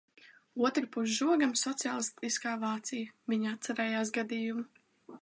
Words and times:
Otrpus 0.69 1.11
žogam– 1.17 1.53
sociālistiskā 1.61 2.57
Vācija. 2.65 3.15
Viņa 3.35 3.55
atcerējās 3.55 4.17
gadījumu. 4.21 4.69